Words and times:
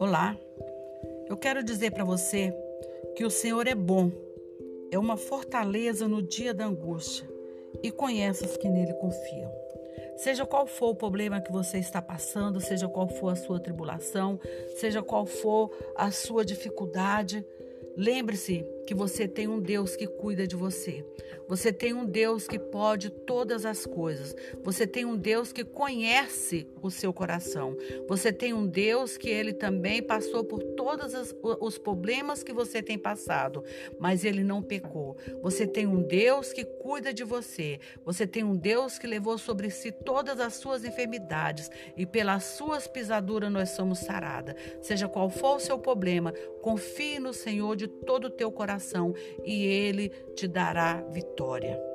Olá, 0.00 0.34
eu 1.28 1.36
quero 1.36 1.62
dizer 1.62 1.90
para 1.90 2.04
você 2.04 2.54
que 3.14 3.22
o 3.22 3.28
Senhor 3.28 3.66
é 3.66 3.74
bom, 3.74 4.10
é 4.90 4.98
uma 4.98 5.14
fortaleza 5.14 6.08
no 6.08 6.22
dia 6.22 6.54
da 6.54 6.64
angústia 6.64 7.28
e 7.82 7.90
conhece 7.90 8.46
os 8.46 8.56
que 8.56 8.66
nele 8.66 8.94
confiam. 8.94 9.52
Seja 10.16 10.46
qual 10.46 10.66
for 10.66 10.88
o 10.88 10.94
problema 10.94 11.42
que 11.42 11.52
você 11.52 11.76
está 11.76 12.00
passando, 12.00 12.62
seja 12.62 12.88
qual 12.88 13.08
for 13.08 13.28
a 13.28 13.36
sua 13.36 13.60
tribulação, 13.60 14.40
seja 14.76 15.02
qual 15.02 15.26
for 15.26 15.70
a 15.94 16.10
sua 16.10 16.46
dificuldade, 16.46 17.44
lembre-se 17.94 18.66
que 18.90 18.94
você 18.94 19.28
tem 19.28 19.46
um 19.46 19.60
Deus 19.60 19.94
que 19.94 20.04
cuida 20.04 20.48
de 20.48 20.56
você. 20.56 21.06
Você 21.46 21.72
tem 21.72 21.94
um 21.94 22.04
Deus 22.04 22.48
que 22.48 22.58
pode 22.58 23.08
todas 23.08 23.64
as 23.64 23.86
coisas. 23.86 24.34
Você 24.64 24.84
tem 24.84 25.04
um 25.04 25.16
Deus 25.16 25.52
que 25.52 25.62
conhece 25.62 26.66
o 26.82 26.90
seu 26.90 27.12
coração. 27.12 27.76
Você 28.08 28.32
tem 28.32 28.52
um 28.52 28.66
Deus 28.66 29.16
que 29.16 29.28
ele 29.28 29.52
também 29.52 30.02
passou 30.02 30.42
por 30.42 30.60
todos 30.60 31.12
os 31.60 31.78
problemas 31.78 32.42
que 32.42 32.52
você 32.52 32.82
tem 32.82 32.98
passado, 32.98 33.62
mas 33.96 34.24
ele 34.24 34.42
não 34.42 34.60
pecou. 34.60 35.16
Você 35.40 35.68
tem 35.68 35.86
um 35.86 36.02
Deus 36.02 36.52
que 36.52 36.64
cuida 36.64 37.14
de 37.14 37.22
você. 37.22 37.78
Você 38.04 38.26
tem 38.26 38.42
um 38.42 38.56
Deus 38.56 38.98
que 38.98 39.06
levou 39.06 39.38
sobre 39.38 39.70
si 39.70 39.92
todas 39.92 40.40
as 40.40 40.54
suas 40.54 40.84
enfermidades 40.84 41.70
e 41.96 42.04
pelas 42.04 42.42
suas 42.42 42.88
pisaduras 42.88 43.52
nós 43.52 43.70
somos 43.70 44.00
saradas. 44.00 44.56
Seja 44.82 45.06
qual 45.06 45.30
for 45.30 45.56
o 45.56 45.60
seu 45.60 45.78
problema, 45.78 46.32
confie 46.60 47.20
no 47.20 47.32
Senhor 47.32 47.76
de 47.76 47.86
todo 47.86 48.24
o 48.24 48.30
teu 48.30 48.50
coração 48.50 48.79
e 49.44 49.66
Ele 49.66 50.08
te 50.34 50.48
dará 50.48 51.02
vitória. 51.10 51.89